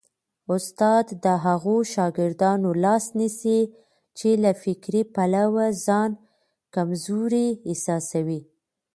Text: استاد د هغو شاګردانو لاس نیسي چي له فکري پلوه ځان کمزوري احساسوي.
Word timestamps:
استاد 0.55 1.05
د 1.23 1.25
هغو 1.45 1.75
شاګردانو 1.93 2.69
لاس 2.83 3.05
نیسي 3.19 3.59
چي 4.17 4.31
له 4.43 4.51
فکري 4.63 5.01
پلوه 5.15 5.65
ځان 5.85 6.11
کمزوري 6.75 7.47
احساسوي. 7.69 8.41